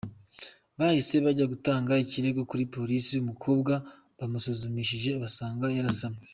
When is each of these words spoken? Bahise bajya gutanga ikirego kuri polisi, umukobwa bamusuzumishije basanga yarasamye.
Bahise 0.77 1.15
bajya 1.25 1.45
gutanga 1.53 2.01
ikirego 2.05 2.41
kuri 2.51 2.63
polisi, 2.75 3.13
umukobwa 3.17 3.73
bamusuzumishije 4.17 5.09
basanga 5.23 5.65
yarasamye. 5.77 6.23